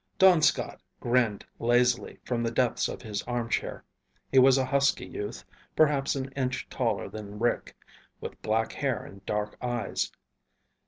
[0.17, 3.85] Don Scott grinned lazily from the depths of his armchair.
[4.31, 5.43] He was a husky youth,
[5.75, 7.77] perhaps an inch taller than Rick,
[8.19, 10.11] with black hair and dark eyes.